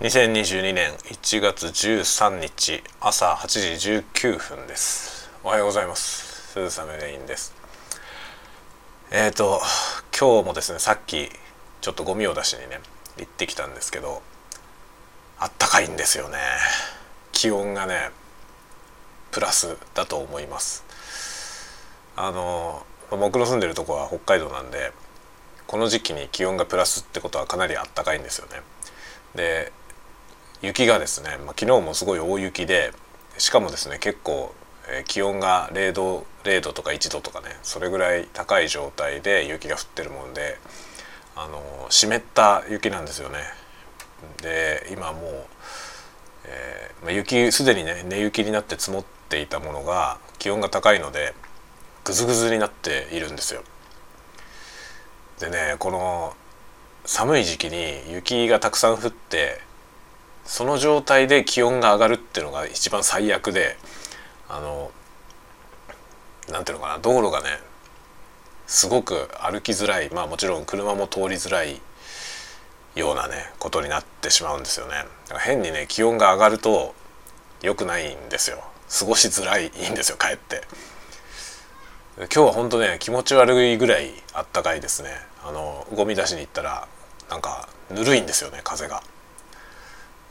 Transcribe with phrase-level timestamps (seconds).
[0.00, 5.28] 2022年1月13日朝8時19分です。
[5.44, 6.54] おはようございます。
[6.54, 7.52] 鈴雨レインです。
[9.10, 9.60] えっ、ー、と
[10.18, 11.28] 今日もですねさっき
[11.82, 12.80] ちょっとゴミを出しにね
[13.18, 14.22] 行ってきたんですけど
[15.38, 16.38] あったかいんですよね。
[17.32, 18.08] 気温がね
[19.32, 20.82] プラスだと思います。
[22.16, 24.92] あの僕の住んでるとこは北海道なんで
[25.66, 28.62] この時期に気温がプラスってことはかなりあったかいんですよね。
[29.34, 29.72] で
[30.62, 32.92] 雪がですね、まあ、昨日もすごい大雪で
[33.38, 34.54] しかもですね結構、
[34.88, 40.58] えー、気温が0度0度とか1度とかねそれぐらい高い状態で雪が降ってるもんで
[41.36, 43.38] あの湿った雪なんですよね。
[44.42, 45.46] で今もう、
[46.44, 51.34] えーまあ、雪すでにね根雪になって積もっていたものが気温が高いので
[52.04, 53.62] ぐずぐずになっているんですよ。
[55.38, 56.34] でねこの
[57.06, 59.62] 寒い時期に雪がたくさん降って
[60.44, 63.76] その状態で気温が上がるっていうのが一番最悪で
[64.48, 64.90] あの
[66.50, 67.60] なんていうのかな道路がね
[68.66, 71.80] すごく歩きづらいまあもちろん車も通りづらい
[72.94, 75.04] ようなねことになってしまうんですよね。
[75.44, 76.94] 変にね気温が上がると
[77.62, 78.62] 良くないんですよ。
[78.98, 80.62] 過ごしづらいいいんですよかえって。
[82.16, 85.10] 今日は本当ね気持ち悪いぐらいあったかいですね。
[85.44, 86.88] あのゴミ出しに行ったら
[87.30, 89.02] なんかぬるいんですよね風が。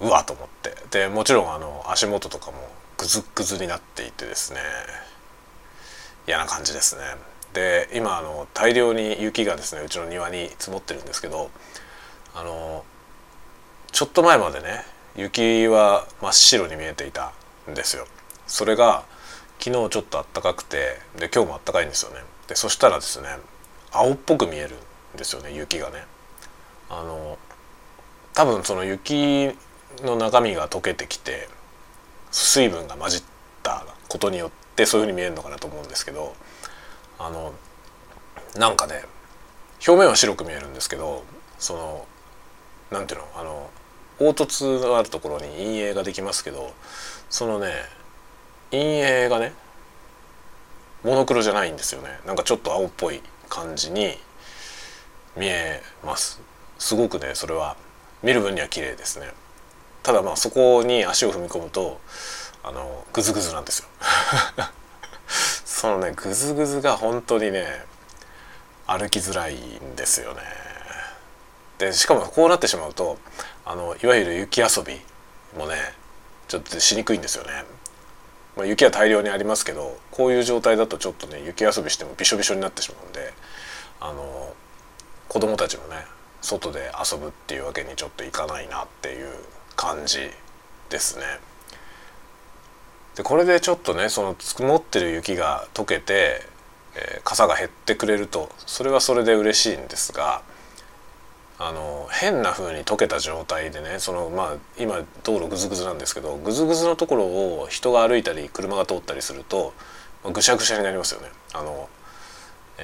[0.02, 0.76] うわと思って。
[0.92, 2.58] でもちろんあの足元とかも
[2.98, 4.60] グズグズになっていてですね。
[6.28, 7.02] 嫌な感じですね。
[7.54, 11.50] で今あの大量に雪がですねうちの庭に積もってるんですけど
[12.36, 12.86] あの
[13.92, 17.32] ちょっと前までね雪は真っ白に見えていた
[17.70, 18.06] んですよ。
[18.46, 19.04] それが
[19.60, 22.18] 昨日ちょっと暖かくてで今日も暖かいんですよね。
[22.48, 23.28] でそしたらですね
[23.92, 24.76] 青っぽく見える
[25.16, 26.04] んですよね雪がね。
[26.90, 27.38] あの
[28.36, 29.58] 多分その雪
[30.04, 31.48] の中身が溶けてきて
[32.32, 33.24] 水分が混じっ
[33.64, 36.36] たことによってそういうふうに見えるのかなと思うんですけど
[37.18, 37.54] あの
[38.58, 39.04] なんかね
[39.88, 41.24] 表面は白く見えるんですけど
[41.58, 42.06] その
[42.92, 43.70] なんていうのあの
[44.20, 46.74] 凹凸のあるところに陰影ができますけど
[47.30, 47.74] そのね
[48.72, 49.54] 陰影がね
[51.04, 52.10] モノクロじゃないんですよね。
[52.26, 54.18] なんかちょっと青っぽい感じに
[55.38, 56.42] 見えます。
[56.78, 57.78] すごくねそれは
[58.22, 59.32] 見る分には綺麗ですね。
[60.04, 62.00] ただまあそこに足を踏み込むと
[62.64, 63.88] あのグズグズなんですよ。
[65.28, 67.86] そのねグズグズが本当にね
[68.88, 70.42] 歩きづらいんですよね。
[71.78, 73.18] でしかもこうなってしまうと
[73.66, 75.00] あのいわゆる雪遊び
[75.58, 75.76] もね
[76.48, 77.64] ちょっとしにくいんですよね、
[78.58, 83.34] まあ、雪は大量にありますけどこういう状態だとちょっとね雪遊びしてもびしょびしょになってしまうんで
[84.02, 84.54] あの
[85.30, 86.06] 子供たちもね
[86.42, 89.28] 外で遊ぶっていうわけにちょっといかないなっていう
[89.80, 90.20] 感じ
[90.90, 91.24] ですね。
[93.16, 96.42] でこれでちょっとねその積もってる雪が溶けて、
[96.96, 100.42] えー、傘が減ってくれるとそれはそれで嬉しいんですが
[101.58, 109.74] あの変な風に溶けた状態でねそのまあ今道路ぐずぐずなんですけどぐずぐずのところを人が歩いたり車が通ったりすると、
[110.26, 111.30] まあ、ぐしゃぐしゃになりますよね。
[111.54, 111.88] あの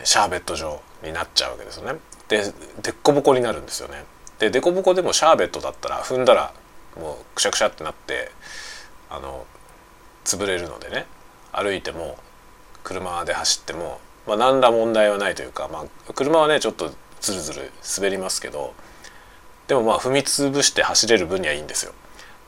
[0.06, 2.00] シャーベット状になっちゃうわけですよね。
[2.30, 2.42] で
[2.82, 4.06] でっこぼこになるんですよね。
[4.40, 6.54] ででこぼこでもシャーベットだったら踏んだら
[7.00, 8.32] もうくしゃくしゃってなって
[9.10, 9.46] あの
[10.24, 11.06] 潰れるのでね
[11.52, 12.18] 歩いても
[12.84, 16.92] 車で走っても、まあ、何ら問題はないというか、まあ、車はねちょっと
[17.22, 18.74] ズルズル滑りますけど
[19.68, 21.94] でもまあ踏み潰して走れる分にはいいんですよ。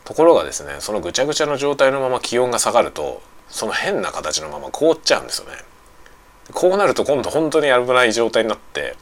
[0.06, 5.56] ところがですねそのぐちゃぐちゃの状態のまま気温が下がるとその変な形のまま凍っちゃうんですよね。
[6.54, 8.96] こうなると今度本当に危ない状態になって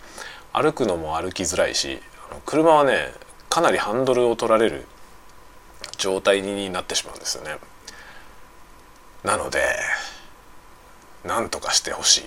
[0.51, 1.99] 歩くのも歩きづらいし
[2.45, 3.13] 車はね
[3.49, 4.87] かなりハンドルを取られる
[5.97, 7.57] 状態になってしまうんですよね。
[9.23, 9.61] なので
[11.23, 12.23] なんとかしてほしい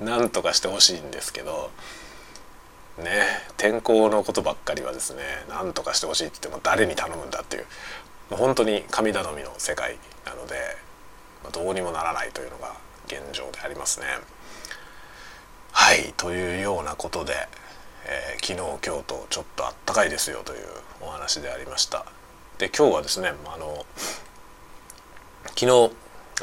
[0.04, 1.70] なんとかしてほしいんですけど
[2.98, 7.66] ね天候のことばっかりはですねなんとかしてほしいって言っても誰に頼むんだっていう
[8.30, 10.76] 本当に神頼みの世界なので
[11.42, 12.74] まどうにもならないというのが
[13.06, 14.06] 現状でありますね。
[15.72, 17.48] はいというようなことで、
[18.06, 20.66] えー、昨日今日とちょっとあったかいですよという
[21.00, 22.04] お話でありました。
[22.58, 23.84] で今日はですねあの
[25.48, 25.92] 昨日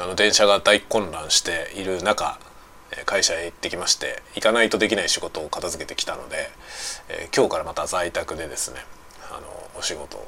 [0.00, 2.38] あの電車が大混乱している中
[3.06, 6.50] 会社へ行ってきまして行かないとできない仕事を片付けてきたので、
[7.08, 8.80] えー、今日からまた在宅でですね
[9.30, 10.18] あのお仕事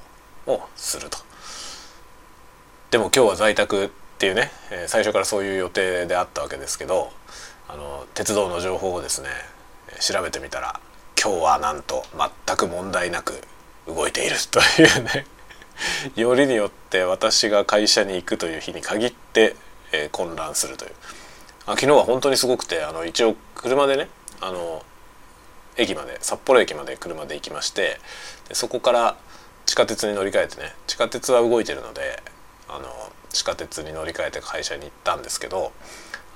[0.47, 1.19] をすると。
[2.91, 3.89] でも今日は在宅っ
[4.19, 7.11] ていうね、えー、最初からそういう予定であったわけですけど
[7.69, 9.29] あの鉄道の情報をですね
[10.01, 10.81] 調べてみたら
[11.25, 12.05] 今日はなんと
[12.47, 13.41] 全く問題なく
[13.87, 15.25] 動いているというね。
[16.17, 19.57] よりによって私が会社に行くという日に限って、
[19.91, 20.93] えー、混乱するという。
[21.65, 24.11] あ昨日は本当にすごくてあの一応車でね
[24.43, 24.85] あの
[25.79, 27.99] 駅まで札幌駅まで車で行きまして
[28.51, 29.17] でそこから
[29.65, 32.23] 地下鉄に乗り換えてね地下鉄は動いてるので
[32.69, 35.73] あの地下鉄に乗り換えて会社に行ったんですけど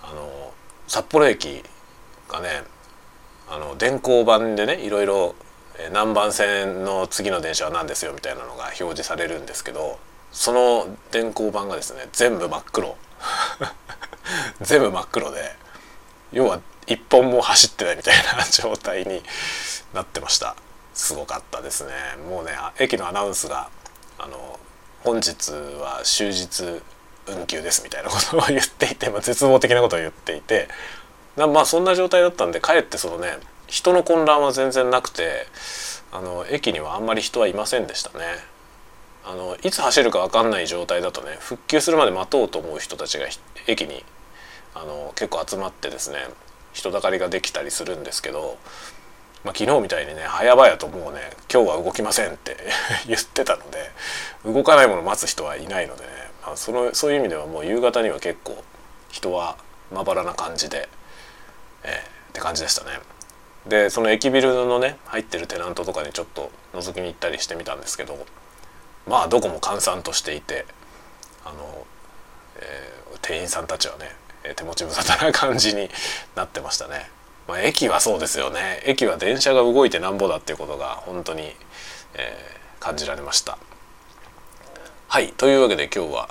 [0.03, 0.55] あの
[0.87, 1.63] 札幌駅
[2.31, 2.63] がね
[3.51, 5.35] あの電光板でねいろいろ
[5.93, 9.99] 何番線の次の電車は何ですよみたいなのが表示されるんですけど
[10.33, 12.97] その電光板がですね全部真っ黒。
[14.61, 15.55] 全部真っ黒で
[16.33, 19.23] 要は一本も走ってないみたいな状態に
[19.95, 20.57] なってました。
[20.95, 21.93] すごかったですね。
[22.29, 23.71] もうね駅のアナウンスが
[24.19, 24.59] あの
[25.05, 26.83] 本日は終日
[27.27, 30.69] 運休ですみたいなことを言っていて、まあ、絶望的なことを言っていて
[31.47, 35.47] まあそんな状態だったんでかえってそのね人の混乱は全然なくて
[36.11, 38.25] あの駅にはあんまり人はいませんでしたね。
[39.25, 43.27] あのいつ走るか分かんない状態だとね復旧するまで待とうと思う人たちが
[43.67, 44.03] 駅に
[44.75, 46.17] あの結構集まってですね
[46.73, 48.57] 人だかりができたりするんですけど、
[49.45, 51.21] まあ、昨日みたいにね早々ともうね
[51.53, 52.57] 今日は動きませんって
[53.07, 53.91] 言ってたので
[54.47, 56.09] 動かないもの待つ人はいないのでね、
[56.47, 58.65] まあ、そのそういう意味ではもう夕方には結構
[59.11, 59.57] 人は
[59.93, 60.89] まばらな感じで、
[61.85, 62.91] えー、って感じでしたね。
[63.67, 68.17] でその駅ビルのね入ってるテナントとかにちょっと覗きに行ったりしてみたんですけど
[69.07, 70.65] まあどこも閑散としていて
[71.45, 71.87] あの、
[72.57, 74.11] えー、店員さんたちはね
[74.57, 75.91] 手持ち無沙汰な感じに
[76.35, 77.11] なってましたね。
[77.47, 81.43] まあ、駅はそうですよね駅は電車が動いてなんぼだっていうことが本当に、
[82.15, 83.59] えー、感じられました。
[85.09, 86.29] はいというわけで今日は、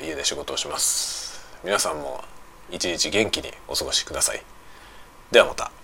[0.00, 1.44] えー、家で仕事をします。
[1.64, 2.22] 皆さんも
[2.70, 4.42] 一日元気にお過ごしください。
[5.30, 5.79] ではまた。